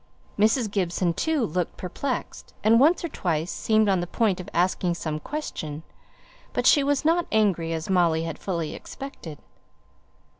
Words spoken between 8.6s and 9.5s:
expected.